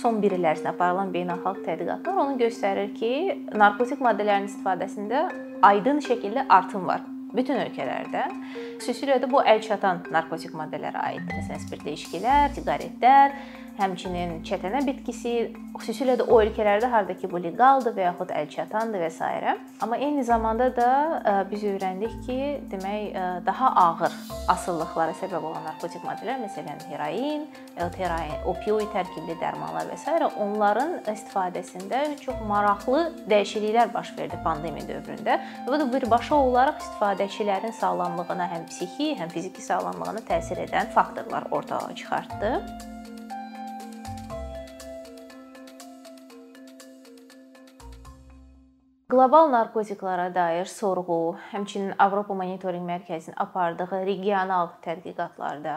[0.00, 3.12] son 1 il ərzində aparılan beynəlxalq tədqiqatlar onu göstərir ki,
[3.62, 5.24] narkotik maddələrin istifadəsində
[5.66, 7.04] aydın şəkildə artım var
[7.36, 8.24] bütün ölkələrdə.
[8.80, 11.36] Xüsusilə də bu əlçatan narkotik maddələrə aiddir.
[11.36, 13.36] Məsələn, spirtli içkilər, siqaretlər,
[13.80, 15.34] həmçinin çətənə bitkisi,
[15.80, 19.56] xüsusilə də o ölkələrdə harda ki bu leqaldır və yaxud əlçatandır və s.
[19.80, 20.90] Amma eyni zamanda da
[21.20, 22.38] e, biz öyrəndik ki,
[22.72, 24.16] demək e, daha ağır
[24.52, 27.46] asılılıqlara səbəb olan narkotik maddələr, məsələn, heroin,
[27.96, 30.16] heroin, opioid tərkibli dərmanlar və s.
[30.44, 35.40] onların istifadəsində çox maraqlı dəyişikliklər baş verdi pandemiya dövründə.
[35.64, 41.48] Və bu da birbaşa olaraq istifadəçilərin sağlamlığına, həm psixi, həm fiziki sağlamlığına təsir edən faktorlar
[41.50, 42.99] ortaya çıxartdı.
[49.10, 55.74] Qlobal narkotiklara dair sorğu, həmçinin Avropa Monitorinq Mərkəzinin apardığı regional tədqiqatlarda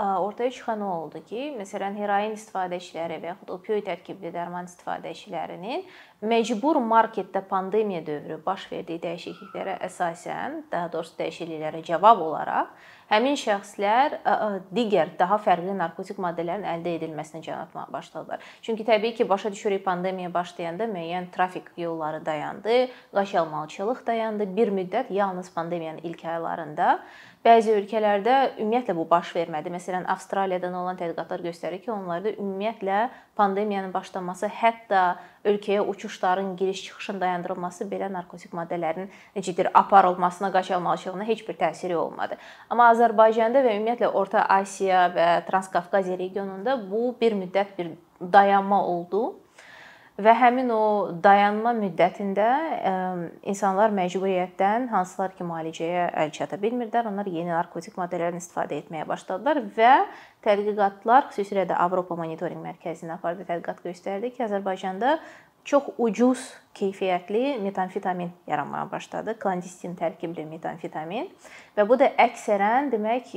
[0.00, 5.84] ortaya çıxan oldu ki, məsələn, heroin istifadəçiləri və yaxud opioid tərkibli dərman istifadəçilərinin
[6.20, 12.74] məcbur marketdə pandemiya dövrü baş verdiyi dəyişikliklərə əsasən, daha doğrusu dəyişikliklərə cavab olaraq
[13.10, 14.18] həmin şəxslər
[14.74, 18.44] digər daha fərqli narkotik maddələrin əldə edilməsinə can atmağa başladılar.
[18.62, 24.46] Çünki təbii ki, başa düşürük pandemiya başlayanda müəyyən trafik yolları dayandı, qaçalmaçılıq dayandı.
[24.56, 27.00] Bir müddət yalnız pandemiyanın ilk aylarında
[27.40, 29.70] Bəzi ölkələrdə ümumiyyətlə bu baş vermədi.
[29.72, 32.98] Məsələn, Avstraliyadan olan tədqiqatlar göstərir ki, onlarda ümumiyyətlə
[33.40, 35.04] pandemiyanın başlaması, hətta
[35.44, 42.36] ölkəyə uçuşların giriş-çıxışın dayandırılması belə narkotik maddələrin necədir aparılmasına, qaçılmalılığına heç bir təsiri olmadı.
[42.70, 49.36] Amma Azərbaycanda və ümumiyyətlə Orta Asiya və Transkafqaziya regionunda bu bir müddət bir dayanma oldu
[50.24, 50.82] və həmin o
[51.22, 52.46] dayanma müddətində
[53.48, 59.62] insanlar məcburiyyətdən hansılar ki, müalicəyə əl çata bilmirdilər, onlar yeni narkotik maddələrdən istifadə etməyə başladılar
[59.76, 59.92] və
[60.46, 65.18] tədqiqatlar, xüsusilə də Avropa Monitorinq Mərkəzinin apardığı tədqiqat göstərdi ki, Azərbaycanda
[65.64, 69.34] çox ucuz keyfiyyətli metamfetamin yaranmağa başladı.
[69.38, 71.28] Klandestin tərkibli metamfetamin
[71.76, 73.34] və bu da əksərən demək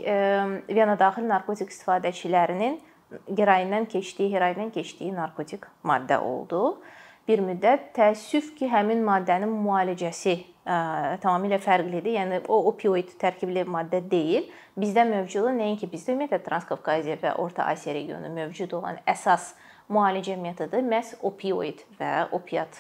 [0.70, 2.80] Viyana daxil narkotik istifadəçilərinin
[3.28, 6.80] qəraindən keçdiyi, heroindən keçdiyi narkotik maddə oldu.
[7.28, 10.78] Bir müddət təəssüf ki, həmin maddənin müalicəsi ə,
[11.24, 12.18] tamamilə fərqlidir.
[12.18, 14.50] Yəni o opioid tərkibli maddə deyil.
[14.80, 19.54] Bizdə mövcud nəinki bizdə ümumiyyətlə Transkavkaziya və Orta Asiya regionu mövcud olan əsas
[19.92, 22.80] müalicə metodu məhz opioid və opiat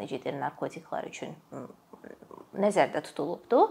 [0.00, 1.34] necə deyir narkotiklar üçün
[2.56, 3.66] nəzərdə tutulubdu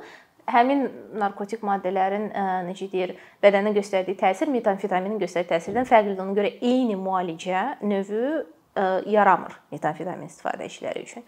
[0.52, 0.86] həmin
[1.20, 6.22] narkotik maddələrin e, necə deyir, bədənə göstərdiyi təsir metamfetaminin göstərdiyi təsirdən fərqlidir.
[6.22, 8.86] Ona görə eyni müalicə növü e,
[9.16, 11.26] yaramır metamfetamin istifadəçiləri üçün.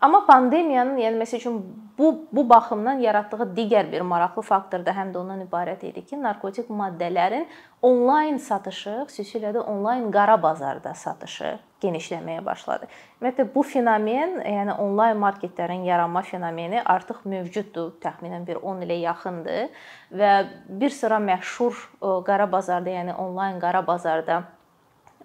[0.00, 1.56] Amma pandemiyanın, yəni məsəl üçün
[1.98, 6.16] bu bu baxımdan yaratdığı digər bir maraqlı faktor da həm də ondan ibarət idi ki,
[6.22, 7.44] narkotik maddələrin
[7.84, 12.88] onlayn satışı, xüsusilə də onlayn qara bazarda satışı genişləməyə başladı.
[13.20, 19.84] Ümumiyyətlə bu fenomen, yəni onlayn marketlərin yaranma fenomeni artıq mövcuddur, təxminən bir 10 ilə yaxındır
[20.16, 20.32] və
[20.80, 21.76] bir sıra məşhur
[22.24, 24.42] qara bazarda, yəni onlayn qara bazarda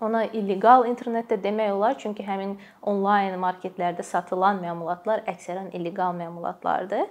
[0.03, 7.05] Ona illegal internetdə demək olar, çünki həmin onlayn marketlərdə satılan məmulatlar əksərən illegal məmulatlardır.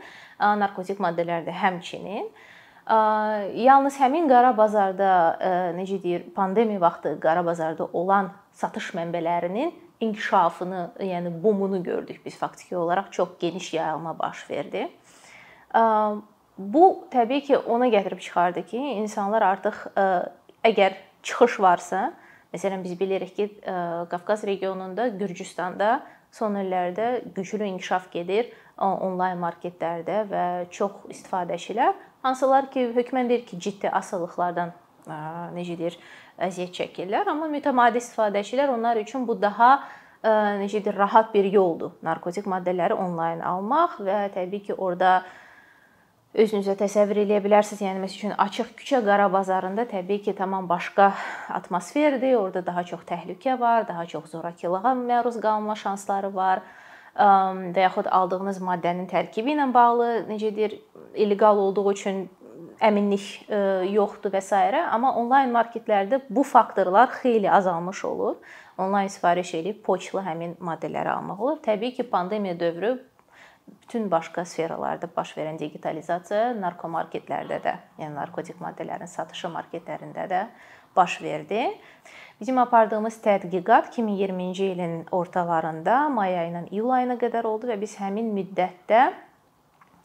[0.61, 2.27] Narkotik maddələr də həmçinin.
[3.65, 5.13] Yalnız həmin qara bazarda
[5.79, 9.73] necə deyir, pandemiya vaxtı qara bazarda olan satış mənbələrinin
[10.05, 14.91] inkişafını, yəni boomunu gördük biz faktiki olaraq çox geniş yayılma baş verdi.
[16.59, 19.81] Bu təbii ki, ona gətirib çıxardı ki, insanlar artıq
[20.65, 22.13] əgər çıxış varsa,
[22.55, 23.49] Məsələn, biz bilirik ki,
[24.11, 26.05] Qafqaz regionunda, Gürcüstanda
[26.35, 30.45] son illərdə güclü inkişaf gedir onlayn marketlərdə və
[30.75, 34.73] çox istifadəçilər, hansılar ki, hökmən deyir ki, ciddi asılılıqlardan
[35.55, 35.99] necə deyir,
[36.43, 39.77] əziyyət çəkirlər, amma mütəmadi istifadəçilər onlar üçün bu daha
[40.63, 41.95] necə deyir, rahat bir yoldur.
[42.03, 45.23] Narkotik maddələri onlayn almaq və təbii ki, orada
[46.35, 47.83] özünüzə təsəvvür eləyə bilərsiniz.
[47.85, 51.13] Yəni məsəl üçün açıq küçə qara bazarında təbii ki, tamam başqa
[51.49, 52.35] atmosferdir.
[52.37, 56.65] Orada daha çox təhlükə var, daha çox zorakılığa məruz qalma şansları var
[57.15, 60.81] və yaxud aldığınız maddənin tərkibi ilə bağlı necə deyir,
[61.15, 62.25] illegal olduğu üçün
[62.83, 63.47] əminlik
[63.95, 64.59] yoxdur və s.
[64.91, 68.37] amma onlayn marketlərdə bu faktorlar xeyli azalmış olur.
[68.79, 71.59] Onlayn sifariş edib poçtla həmin maddələri almaq olur.
[71.63, 72.99] Təbii ki, pandemiya dövrü
[73.69, 80.47] bütün başqa sferalarda baş verən digitalizasiya narkomarketlərdə də, yəni narkotik maddələrin satışı marketlərində də
[80.97, 81.67] baş verdi.
[82.41, 88.33] Bizim apardığımız tədqiqat 2020-ci ilin ortalarında may ayından iyul ayına qədər oldu və biz həmin
[88.35, 89.13] müddətdə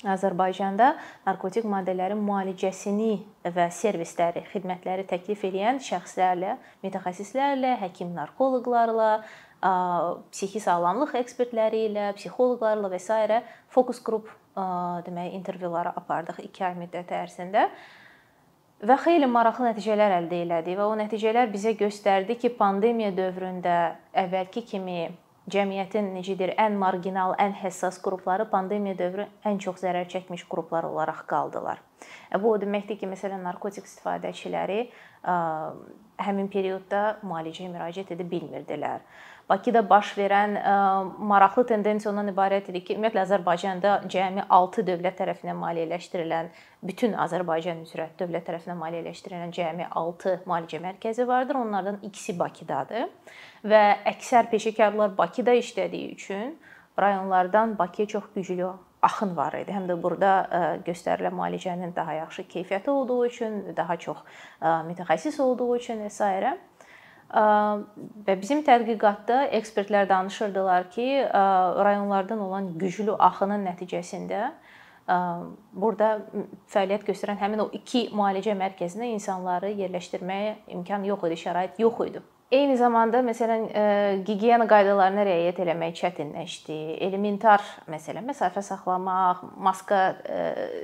[0.08, 0.94] Azərbaycanda
[1.26, 6.56] narkotik maddələrin müalicəsini və servisləri, xidmətləri təklif edən şəxslərlə,
[6.86, 9.10] mütəxəssislərlə, həkim narkoloqlarla,
[9.60, 13.42] psixi sağlamlıq ekspertləri ilə, psixoloqlarla və s.
[13.70, 14.30] fokus qrup
[15.06, 17.70] demək intervyuları apardıq 2 ay müddəti ərzində.
[18.80, 23.76] Və xeyli maraqlı nəticələr əldə elədik və o nəticələr bizə göstərdi ki, pandemiya dövründə
[24.24, 25.10] əvvəlki kimi
[25.52, 30.88] cəmiyyətin necə deyir, ən marginal, ən həssas qrupları pandemiya dövrü ən çox zərər çəkmiş qruplar
[30.88, 31.89] olaraq qaldılar.
[32.42, 34.84] Bu o deməkdir ki, məsələn, narkotik istifadəçiləri
[36.20, 39.04] həmin periodda müalicəyə müraciət edə bilmirdilər.
[39.50, 40.74] Bakıda baş verən ə,
[41.32, 46.52] maraqlı tendensiya ondan ibarət idi ki, ümumiyyətlə Azərbaycanda cəmi 6 dövlət tərəfindən maliyyələşdirilən,
[46.86, 51.64] bütün Azərbaycan üzrə dövlət tərəfindən maliyyələşdirilən cəmi 6 müalicə mərkəzi vardır.
[51.64, 53.10] Onlardan ikisi Bakıdadır
[53.66, 53.82] və
[54.14, 56.54] əksər peşəkarlar Bakıda işlədiyi üçün
[57.00, 58.70] rayonlardan Bakıya çox güclü
[59.02, 59.72] axın var idi.
[59.72, 60.32] Həm də burada
[60.88, 64.18] göstərilən müalicənin daha yaxşı keyfiyyəti olduğu üçün, daha çox
[64.62, 66.58] mütəxəssis olduğu üçün və s.
[67.30, 71.08] Və bizim tədqiqatda ekspertlər danışırdılar ki,
[71.86, 74.50] rayonlardan olan güclü axının nəticəsində
[75.74, 76.10] burada
[76.74, 82.22] fəaliyyət göstərən həmin o iki müalicə mərkəzinə insanları yerləşdirməyə imkan yox idi, şərait yox idi.
[82.50, 83.68] Eyni zamanda məsələn
[84.26, 86.78] gigiyena qaydalarına riayət etmək çətinləşdi.
[87.06, 90.00] Elementar məsələn, məsafə saxlamaq, maska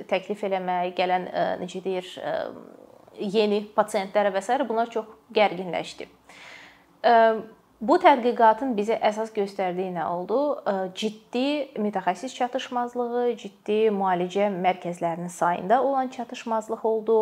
[0.06, 1.26] təklif eləmək, gələn
[1.58, 2.06] necə deyir,
[3.18, 4.60] yeni pasientlərə və s.
[4.68, 6.06] bunlar çox gərginləşdi.
[7.76, 10.38] Bu tədqiqatın bizə əsas göstərdiyi nə oldu?
[10.94, 17.18] Ciddi mütəxəssis çatışmazlığı, ciddi müalicə mərkəzlərinin sayında olan çatışmazlıq oldu.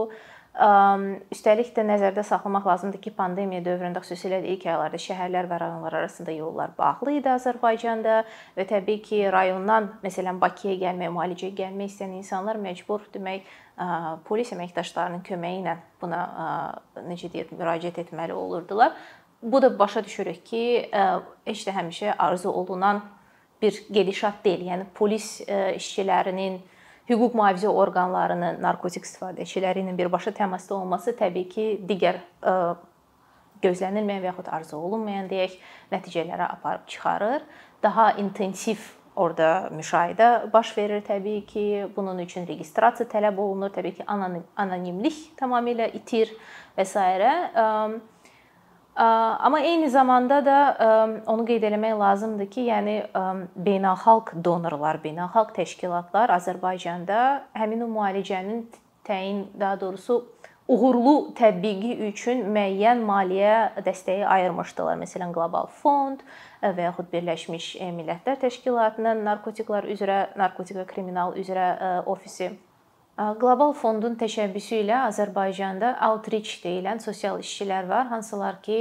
[0.54, 5.96] Üstəlik də nəzərdə saxlamaq lazımdır ki, pandemiya dövründə xüsusilə də ilk aylarda şəhərlər və rayonlar
[5.98, 8.20] arasında yollar bağlı idi Azərbaycanda
[8.54, 13.48] və təbii ki, rayondan məsələn Bakıya gəlmək, müalicəyə gəlmək istəyən insanlar məcbur demək
[14.28, 16.20] polis əməkdaşlarının köməyi ilə buna
[17.02, 18.94] necə deyək, müraciət etməli olurdular.
[19.42, 20.62] Bu da başa düşürük ki,
[21.50, 23.02] heç də həmişə arzu olunan
[23.62, 24.68] bir gedişat deyil.
[24.70, 26.60] Yəni polis işçilərinin,
[27.08, 32.20] hüquq mühafizə orqanlarının narkotik istifadəçiləri ilə birbaşa təmasda olması təbii ki, digər
[33.64, 35.56] gözlənilməyən və yaxud arzu olunmayan deyək,
[35.92, 37.44] nəticələrə aparıb çıxarır.
[37.82, 38.80] Daha intensiv
[39.16, 41.66] orada müşahidə baş verir təbii ki.
[41.96, 43.70] Bunun üçün registrasiya tələb olunur.
[43.74, 46.32] Təbii ki, anonimlik tamamilə itir
[46.76, 47.04] və s.
[48.96, 50.58] Amma eyni zamanda da
[51.26, 52.94] onu qeyd eləmək lazımdır ki, yəni
[53.66, 57.18] beynəlxalq donorlar, beynəlxalq təşkilatlar Azərbaycanda
[57.58, 58.68] həmin o müalicənin
[59.04, 60.20] təyin, daha doğrusu
[60.70, 64.96] uğurlu tətbiqi üçün müəyyən maliyyə dəstəyi ayırmışdılar.
[65.02, 66.22] Məsələn, Qlobal Fond
[66.62, 71.66] və yaxud Birləşmiş Millətlər Təşkilatının narkotiklər üzrə, narkotik və kriminal üzrə
[72.06, 72.52] ofisi
[73.14, 78.78] Qlobal fondun təşəbbüsü ilə Azərbaycanda outreach deyilən sosial işçilər var, hansılar ki,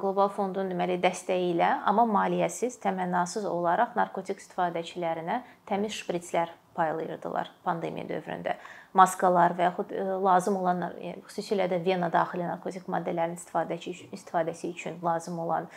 [0.00, 8.08] Qlobal fondun deməli dəstəyi ilə, amma maliyyəsiz, təmənnasız olaraq narkotik istifadəçilərinə təmiz şpritslər paylayırdılar pandemiya
[8.08, 8.56] dövründə
[8.94, 14.70] maskalar və yaxud e, lazım olan yəni xüsusilə də vena daxili narkotik maddələrin istifadəçi istifadəsi
[14.74, 15.68] üçün lazım olan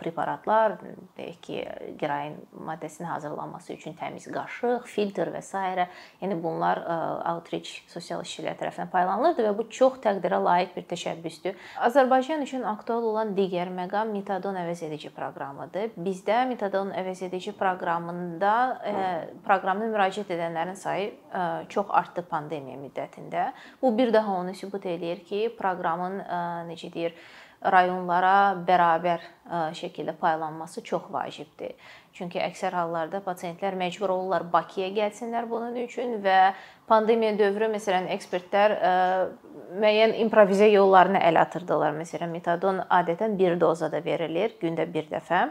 [0.00, 0.78] preparatlar,
[1.18, 1.56] deyək ki,
[2.00, 5.60] qirain maddəsinin hazırlanması üçün təmiz qaşıq, filtr və s.
[6.22, 6.80] yəni bunlar
[7.34, 11.58] outreach sosial işçilər tərəfindən paylanılırdı və bu çox təqdirə layiq bir təşəbbüsdür.
[11.84, 15.92] Azərbaycan üçün aktual olan digər məqam metadon əvəzedici proqramıdır.
[16.00, 18.54] Bizdə metadon əvəzedici proqramında
[18.88, 18.96] e,
[19.44, 23.52] proqramına müraciət edənlərin sayı e, çox artdı artdı pandemiya müddətində.
[23.82, 26.22] Bu bir daha onu sübut eləyir ki, proqramın
[26.70, 27.14] necə deyir,
[27.62, 29.20] rayonlara bərabər
[29.74, 31.74] şəkildə paylanması çox vacibdir.
[32.12, 36.54] Çünki əksər hallarda pasientlər məcbur olurlar Bakıya gəlsinlər bunun üçün və
[36.88, 38.76] pandemiya dövrü məsələn ekspertlər
[39.76, 41.96] müəyyən improvizə yollarını əl atırdılar.
[41.96, 45.48] Məsələn, metadon adətən bir dozada verilir, gündə bir dəfə.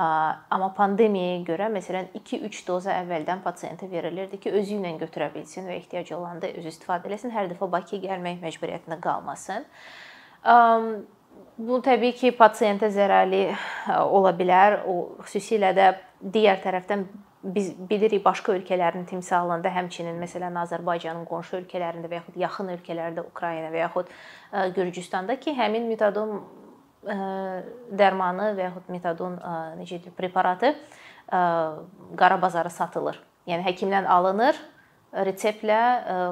[0.00, 5.76] Amma pandemiyaya görə məsələn 2-3 doza əvvəldən pasiyentə verilirdi ki, özü ilə götürə bilsin və
[5.76, 9.66] ehtiyac olanda özü istifadə etsin, hər dəfə Bakıya gəlmək məcburiyyətində qalmasın.
[11.58, 13.44] Bu təbii ki, pasiyentə zərərli
[14.08, 14.80] ola bilər.
[14.88, 15.92] O xüsusilə də
[16.24, 17.04] digər tərəfdən
[17.42, 23.70] biz bilirik başqa ölkələrin timsalında, həmçinin məsələn Azərbaycanın qonşu ölkələrində və yaxud yaxın ölkələrdə Ukrayna
[23.74, 24.12] və yaxud
[24.76, 26.40] Gürcüstanda ki, həmin metodun
[27.02, 29.38] dərmanı və yaxud metadon
[29.80, 30.74] necə deyim, preparatı
[31.30, 33.18] qara bazara satılır.
[33.50, 34.58] Yəni həkimdən alınır,
[35.12, 35.80] reseptlə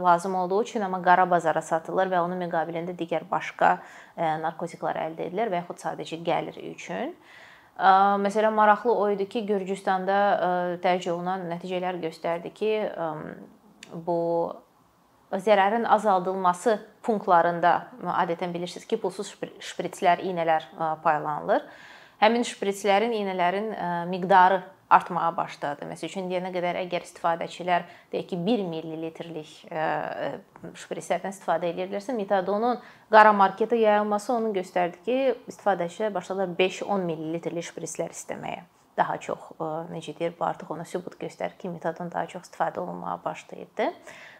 [0.04, 3.78] lazım olduğu üçün amma qara bazara satılır və onun müqabilində digər başqa
[4.16, 7.16] narkotiklər əldə edilir və yaxud sadəcə gəlir üçün.
[7.80, 10.16] Məsələn, maraqlı o idi ki, Gürcüstanda
[10.84, 12.72] dərc olunan nəticələr göstərdi ki,
[14.06, 14.20] bu
[15.32, 17.74] zərərin azaldılması punktlarında
[18.16, 19.32] adətən bilirsiniz ki, pulsuz
[19.70, 20.66] şpritslər, iynələr
[21.04, 21.64] paylanılır.
[22.20, 23.72] Həmin şpritslərin, iynələrin
[24.10, 25.86] miqdarı artmağa başladı.
[25.86, 29.52] Məsəl üçün deyənə qədər əgər istifadəçilər deyək ki, 1 millilitrlik
[30.82, 35.18] şpritslərdən istifadə edirlərsə, metadonun qara marketə yayılması onu göstərdi ki,
[35.52, 38.66] istifadəçilər başladılar 5-10 millilitrlik şpritslər istəməyə.
[38.98, 39.52] Daha çox
[39.94, 43.86] necə deyir, bu artıq ona sübut göstərir ki, metadon daha çox istifadə olunmağa başlayıbdı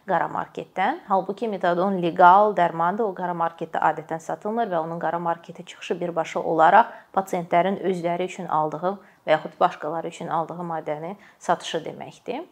[0.07, 1.01] qara marketdən.
[1.07, 3.09] Halbuki metadon leqal dərmandır.
[3.11, 8.47] O qara marketdə adətən satılmır və onun qara marketə çıxışı birbaşa olaraq pasientlərin özləri üçün
[8.47, 8.95] aldığı
[9.27, 12.47] və yaxud başqaları üçün aldığı maddəni satışı deməkdir.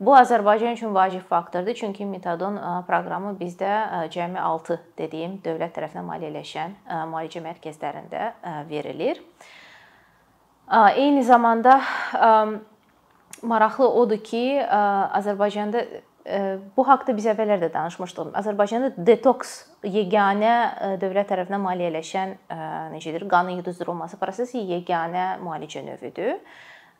[0.00, 2.54] Bu Azərbaycan üçün vacib faktordur, çünki metadon
[2.86, 6.76] proqramı bizdə cəmi 6 dediyim dövlət tərəfindən maliyyələşən
[7.10, 8.28] müalicə mərkəzlərində
[8.70, 9.18] verilir.
[10.70, 11.80] Eyni zamanda
[13.42, 14.44] maraqlı odur ki,
[15.18, 15.82] Azərbaycanda
[16.76, 18.32] bu haqqda biz əvvəllər də danışmışdıq.
[18.36, 19.52] Azərbaycanda detoks
[19.86, 22.34] yeganə dövlət tərəfindən maliyyələşən
[22.92, 26.36] necədir, qanın yuduzdurulması prosesi yeganə müalicə növüdür.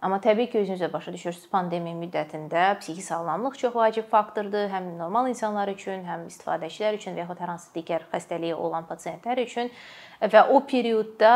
[0.02, 4.92] Amma təbii ki, özünüz də başa düşürsüz, pandemiya müddətində psixi sağlamlıq çox vacib faktordur, həm
[4.98, 9.72] normal insanlar üçün, həm istifadəçilər üçün və yaxud hər hansı digər xəstəliyi olan pasientlər üçün
[10.18, 11.32] və o periodda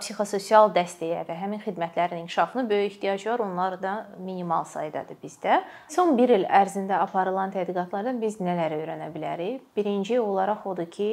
[0.00, 3.44] psixososial dəstəyə və həmin xidmətlərin inkişafına böyük ehtiyac var.
[3.44, 5.60] Onlar da minimal saydadır bizdə.
[5.92, 9.62] Son 1 il ərzində aparılan tədqiqatlardan biz nələr öyrənə bilərik?
[9.76, 11.10] Birinci olaraq odur ki,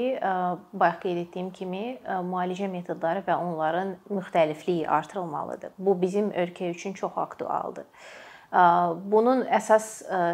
[0.73, 1.83] bayaq qeyd etdiyim kimi
[2.31, 5.75] müalicə metodları və onların müxtəlifliyi artırılmalıdır.
[5.77, 7.85] Bu bizim ölkə üçün çox aktualdır.
[9.09, 9.85] Bunun əsas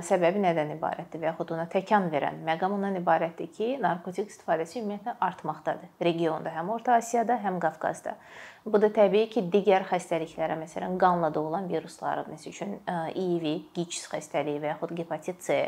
[0.03, 5.13] səbəbi nədən ibarətdir və yaxud ona təkan verən məqam ondan ibarətdir ki, narkotik istifadəsi ümumiyyətlə
[5.23, 8.17] artmaqdadır regionda, həm Orta Asiyada, həm Qafqazda.
[8.65, 12.75] Bu da təbii ki, digər xəstəliklərə, məsələn, qanla doğulan virusların, məsəl üçün
[13.15, 13.47] İİV,
[13.77, 15.61] QİÇS xəstəliyi və yaxud hepatit C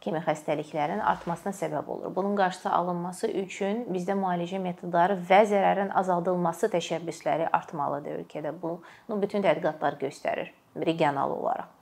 [0.00, 2.14] kimi xəstəliklərin artmasına səbəb olur.
[2.16, 8.54] Bunun qarşısı alınması üçün bizdə müalicə metodları və zərərin azaldılması təşəbbüsləri artmalıdır ölkədə.
[8.62, 11.75] Bunu bütün tədqiqatlar göstərir regional olaraq.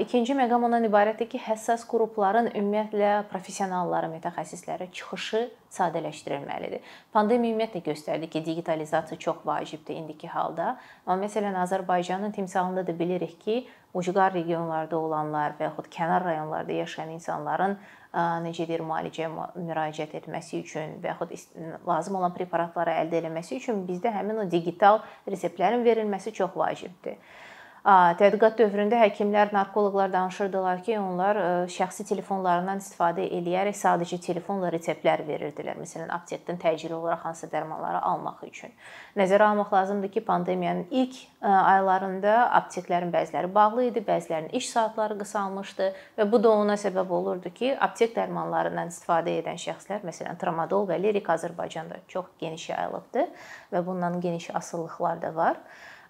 [0.00, 5.42] İkinci məqam ondan ibarətdir ki, həssas qrupların ümumiyyətlə professionallara, mütəxəssislərə çıxışı
[5.76, 6.86] sadələşdirilməlidir.
[7.12, 10.78] Pandemiya ümumiyyətlə göstərdi ki, digitalizasiya çox vacibdir indiki halda.
[11.04, 17.12] Amma məsələn Azərbaycanın timsalında da bilirik ki, ucqar regionlarda olanlar və yaxud kənar rayonlarda yaşayan
[17.18, 17.76] insanların
[18.46, 19.28] necə deyir, müalicəyə
[19.66, 21.34] müraciət etməsi üçün və yaxud
[21.84, 27.20] lazım olan preparatları əldə etməsi üçün bizdə həmin o digital reseptlərin verilməsi çox vacibdir.
[27.86, 31.38] Tədqiqat dövründə həkimlər, narkoloqlar danışırdılar ki, onlar
[31.70, 35.78] şəxsi telefonlarından istifadə eləyərək sadəcə telefonla reseptlər verirdilər.
[35.78, 38.74] Məsələn, aptekdən təcili olaraq hansı dərmanları almaq üçün.
[39.16, 45.90] Nəzərə almaq lazımdır ki, pandemiyanın ilk aylarında apteklərin bəziləri bağlı idi, bəzilərinin iş saatları qısalmışdı
[46.18, 50.98] və bu da ona səbəb olurdu ki, aptek dərmanlarından istifadə edən şəxslər, məsələn, tramadol və
[50.98, 53.28] lirik Azərbaycanda çox geniş yayılıbdı
[53.72, 55.62] və bundan geniş asılılıqlar da var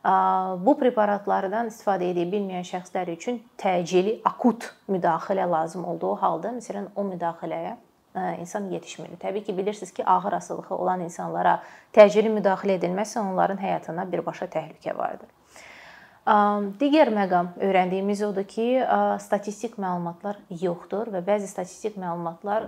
[0.05, 7.05] bu preparatlardan istifadə edə bilməyən şəxslər üçün təcili akut müdaxilə lazım olduğu halda, məsələn, o
[7.09, 7.77] müdaxiləyə
[8.41, 9.17] insan yetişmir.
[9.21, 11.59] Təbii ki, bilirsiniz ki, ağır asılılığı olan insanlara
[11.93, 15.29] təcili müdaxilə edilməzsə, onların həyatına birbaşa təhlükə vardır.
[16.81, 18.85] Digər məqam öyrəndiyimiz odur ki,
[19.25, 22.67] statistik məlumatlar yoxdur və bəzi statistik məlumatlar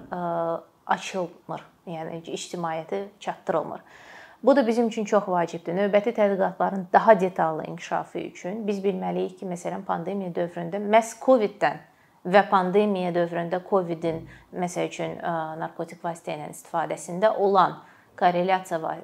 [0.87, 3.82] açılmır, yəni ictimaiyyətə çatdırılmır.
[4.42, 5.75] Bu da bizim üçün çox vacibdir.
[5.76, 11.82] Növbəti tədqiqatların daha detallı inkişafı üçün biz bilməliyik ki, məsələn, pandemiya dövründə məhz COVID-dən
[12.25, 15.18] və pandemiya dövründə COVID-in məsəl üçün
[15.61, 17.76] narkotik vasitə ilə istifadəsində olan
[18.16, 18.97] korrelyasiya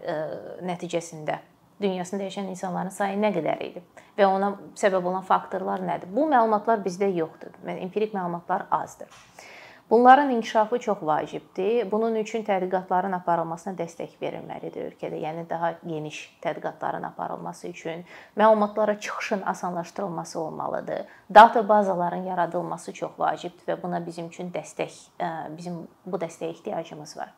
[0.65, 1.39] nəticəsində
[1.81, 3.83] dünyasında yaşayan insanların sayı nə qədər idi
[4.17, 6.09] və ona səbəb olan faktorlar nədir?
[6.17, 7.53] Bu məlumatlar bizdə yoxdur.
[7.67, 9.13] Yəni empirik məlumatlar azdır.
[9.91, 11.91] Bunların inkişafı çox vacibdir.
[11.91, 15.21] Bunun üçün tədqiqatların aparılmasına dəstək verilməlidir ölkədə.
[15.23, 18.05] Yəni daha geniş tədqiqatların aparılması üçün
[18.37, 21.07] məlumatlara çıxışın asanlaşdırılması olmalıdır.
[21.35, 24.91] Data bazaların yaradılması çox vacibdir və buna bizim üçün dəstək
[25.57, 27.35] bizim bu dəstəyə ehtiyacımız var.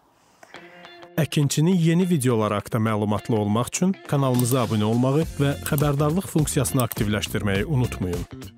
[1.19, 8.58] Əkinçinin yeni videoları haqqında məlumatlı olmaq üçün kanalımıza abunə olmağı və xəbərdarlıq funksiyasını aktivləşdirməyi unutmayın.